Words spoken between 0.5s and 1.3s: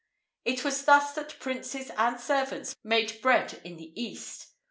2] It was thus